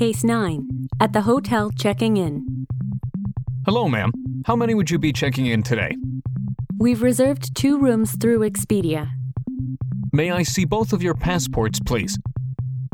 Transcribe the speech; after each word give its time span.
Case 0.00 0.24
9. 0.24 0.88
At 0.98 1.12
the 1.12 1.20
hotel 1.20 1.70
checking 1.70 2.16
in. 2.16 2.66
Hello, 3.66 3.86
ma'am. 3.86 4.10
How 4.46 4.56
many 4.56 4.74
would 4.74 4.90
you 4.90 4.98
be 4.98 5.12
checking 5.12 5.44
in 5.44 5.62
today? 5.62 5.94
We've 6.78 7.02
reserved 7.02 7.54
two 7.54 7.78
rooms 7.78 8.16
through 8.16 8.38
Expedia. 8.38 9.10
May 10.10 10.30
I 10.30 10.42
see 10.42 10.64
both 10.64 10.94
of 10.94 11.02
your 11.02 11.12
passports, 11.12 11.80
please? 11.80 12.18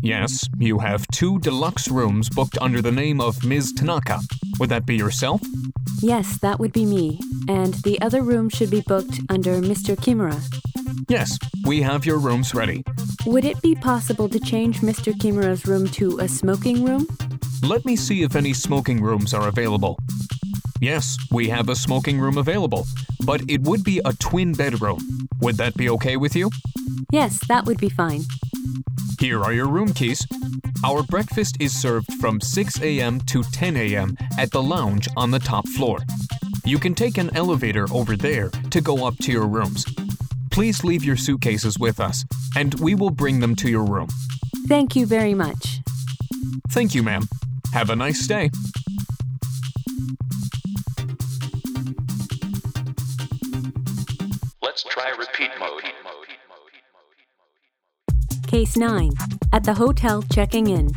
Yes, 0.02 0.48
you 0.58 0.80
have 0.80 1.06
two 1.12 1.38
deluxe 1.38 1.86
rooms 1.86 2.28
booked 2.28 2.58
under 2.60 2.82
the 2.82 2.90
name 2.90 3.20
of 3.20 3.44
Ms. 3.44 3.72
Tanaka. 3.74 4.18
Would 4.58 4.70
that 4.70 4.84
be 4.84 4.96
yourself? 4.96 5.40
Yes, 6.02 6.40
that 6.40 6.58
would 6.58 6.72
be 6.72 6.84
me. 6.84 7.20
And 7.46 7.74
the 7.84 8.00
other 8.00 8.22
room 8.22 8.48
should 8.48 8.72
be 8.72 8.80
booked 8.80 9.20
under 9.28 9.60
Mr. 9.60 9.94
Kimura. 9.94 10.42
Yes, 11.08 11.38
we 11.64 11.82
have 11.82 12.04
your 12.04 12.18
rooms 12.18 12.52
ready. 12.52 12.82
Would 13.26 13.44
it 13.44 13.60
be 13.60 13.74
possible 13.74 14.28
to 14.28 14.38
change 14.38 14.82
Mr. 14.82 15.12
Kimura's 15.12 15.66
room 15.66 15.88
to 15.88 16.20
a 16.20 16.28
smoking 16.28 16.84
room? 16.84 17.08
Let 17.60 17.84
me 17.84 17.96
see 17.96 18.22
if 18.22 18.36
any 18.36 18.52
smoking 18.52 19.02
rooms 19.02 19.34
are 19.34 19.48
available. 19.48 19.98
Yes, 20.80 21.16
we 21.32 21.48
have 21.48 21.68
a 21.68 21.74
smoking 21.74 22.20
room 22.20 22.38
available, 22.38 22.86
but 23.24 23.42
it 23.48 23.62
would 23.62 23.82
be 23.82 24.00
a 24.04 24.12
twin 24.12 24.52
bedroom. 24.52 25.26
Would 25.40 25.56
that 25.56 25.74
be 25.74 25.90
okay 25.90 26.16
with 26.16 26.36
you? 26.36 26.50
Yes, 27.10 27.40
that 27.48 27.66
would 27.66 27.78
be 27.78 27.88
fine. 27.88 28.22
Here 29.18 29.42
are 29.42 29.52
your 29.52 29.66
room 29.66 29.92
keys. 29.92 30.24
Our 30.84 31.02
breakfast 31.02 31.56
is 31.58 31.76
served 31.76 32.12
from 32.20 32.40
6 32.40 32.80
a.m. 32.80 33.18
to 33.22 33.42
10 33.42 33.76
a.m. 33.76 34.16
at 34.38 34.52
the 34.52 34.62
lounge 34.62 35.08
on 35.16 35.32
the 35.32 35.40
top 35.40 35.66
floor. 35.70 35.98
You 36.64 36.78
can 36.78 36.94
take 36.94 37.18
an 37.18 37.34
elevator 37.34 37.86
over 37.90 38.16
there 38.16 38.50
to 38.70 38.80
go 38.80 39.04
up 39.04 39.16
to 39.22 39.32
your 39.32 39.48
rooms. 39.48 39.84
Please 40.56 40.82
leave 40.84 41.04
your 41.04 41.18
suitcases 41.18 41.78
with 41.78 42.00
us, 42.00 42.24
and 42.56 42.80
we 42.80 42.94
will 42.94 43.10
bring 43.10 43.40
them 43.40 43.54
to 43.56 43.68
your 43.68 43.84
room. 43.84 44.08
Thank 44.66 44.96
you 44.96 45.04
very 45.04 45.34
much. 45.34 45.82
Thank 46.70 46.94
you, 46.94 47.02
ma'am. 47.02 47.28
Have 47.74 47.90
a 47.90 47.94
nice 47.94 48.26
day. 48.26 48.48
Let's 54.62 54.82
try 54.84 55.10
repeat 55.18 55.50
mode. 55.60 55.82
Case 58.46 58.78
9. 58.78 59.12
At 59.52 59.64
the 59.64 59.74
hotel 59.74 60.22
checking 60.22 60.68
in. 60.68 60.88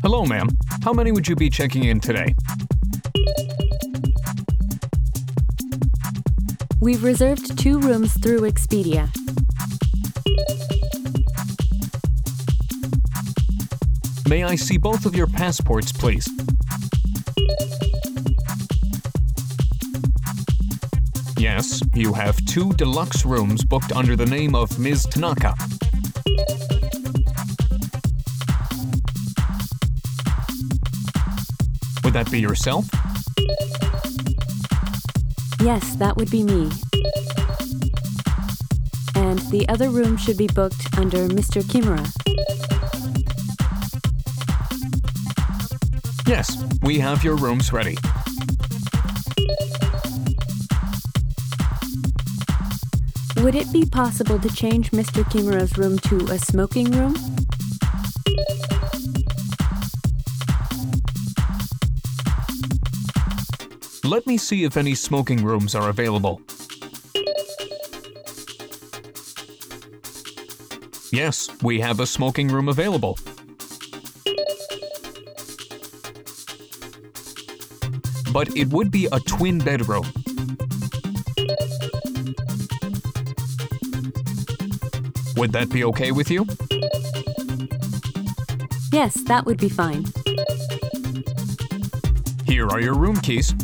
Hello, 0.00 0.24
ma'am. 0.24 0.48
How 0.82 0.94
many 0.94 1.12
would 1.12 1.28
you 1.28 1.36
be 1.36 1.50
checking 1.50 1.84
in 1.84 2.00
today? 2.00 2.34
We've 6.86 7.02
reserved 7.02 7.58
two 7.58 7.80
rooms 7.80 8.12
through 8.22 8.42
Expedia. 8.42 9.10
May 14.28 14.44
I 14.44 14.54
see 14.54 14.78
both 14.78 15.04
of 15.04 15.16
your 15.16 15.26
passports, 15.26 15.90
please? 15.90 16.28
Yes, 21.36 21.82
you 21.92 22.12
have 22.12 22.36
two 22.46 22.72
deluxe 22.74 23.26
rooms 23.26 23.64
booked 23.64 23.90
under 23.90 24.14
the 24.14 24.26
name 24.26 24.54
of 24.54 24.78
Ms. 24.78 25.08
Tanaka. 25.10 25.56
Would 32.04 32.12
that 32.12 32.28
be 32.30 32.38
yourself? 32.38 32.88
Yes, 35.60 35.96
that 35.96 36.16
would 36.16 36.30
be 36.30 36.42
me. 36.42 36.70
And 39.14 39.38
the 39.50 39.66
other 39.68 39.88
room 39.88 40.16
should 40.16 40.36
be 40.36 40.46
booked 40.48 40.96
under 40.98 41.28
Mr. 41.28 41.62
Kimura. 41.62 42.04
Yes, 46.28 46.62
we 46.82 46.98
have 46.98 47.24
your 47.24 47.36
rooms 47.36 47.72
ready. 47.72 47.96
Would 53.42 53.54
it 53.54 53.72
be 53.72 53.86
possible 53.86 54.38
to 54.38 54.48
change 54.48 54.90
Mr. 54.90 55.22
Kimura's 55.24 55.78
room 55.78 55.98
to 56.00 56.16
a 56.32 56.38
smoking 56.38 56.90
room? 56.90 57.14
Let 64.06 64.24
me 64.24 64.36
see 64.36 64.62
if 64.62 64.76
any 64.76 64.94
smoking 64.94 65.42
rooms 65.42 65.74
are 65.74 65.88
available. 65.88 66.40
Yes, 71.10 71.48
we 71.60 71.80
have 71.80 71.98
a 71.98 72.06
smoking 72.06 72.46
room 72.46 72.68
available. 72.68 73.18
But 78.32 78.56
it 78.56 78.68
would 78.68 78.92
be 78.92 79.08
a 79.10 79.18
twin 79.18 79.58
bedroom. 79.58 80.04
Would 85.36 85.50
that 85.50 85.68
be 85.72 85.82
okay 85.82 86.12
with 86.12 86.30
you? 86.30 86.46
Yes, 88.92 89.14
that 89.24 89.42
would 89.46 89.58
be 89.58 89.68
fine. 89.68 90.04
Here 92.46 92.68
are 92.68 92.80
your 92.80 92.94
room 92.94 93.16
keys. 93.16 93.54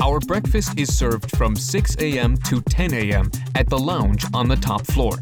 Our 0.00 0.18
breakfast 0.18 0.76
is 0.76 0.92
served 0.92 1.36
from 1.36 1.54
6 1.54 1.96
a.m. 2.00 2.36
to 2.48 2.60
10 2.60 2.92
a.m. 2.94 3.30
at 3.54 3.70
the 3.70 3.78
lounge 3.78 4.26
on 4.34 4.48
the 4.48 4.56
top 4.56 4.84
floor. 4.86 5.14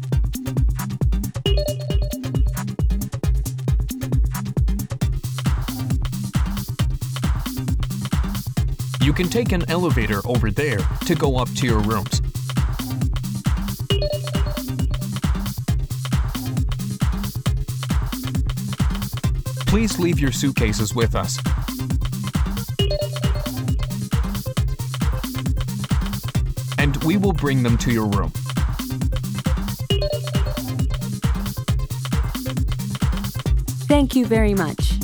You 9.01 9.13
can 9.13 9.29
take 9.29 9.51
an 9.51 9.63
elevator 9.69 10.21
over 10.25 10.49
there 10.49 10.79
to 11.05 11.15
go 11.15 11.37
up 11.37 11.49
to 11.55 11.67
your 11.67 11.79
rooms. 11.81 12.21
Please 19.71 19.97
leave 19.99 20.19
your 20.19 20.33
suitcases 20.33 20.93
with 20.93 21.15
us. 21.15 21.37
And 26.77 27.01
we 27.05 27.15
will 27.15 27.31
bring 27.31 27.63
them 27.63 27.77
to 27.77 27.89
your 27.89 28.07
room. 28.07 28.31
Thank 33.87 34.13
you 34.13 34.25
very 34.25 34.53
much. 34.53 34.99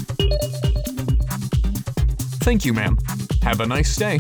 Thank 2.42 2.66
you, 2.66 2.74
ma'am. 2.74 2.98
Have 3.44 3.62
a 3.62 3.66
nice 3.66 3.96
day. 3.96 4.20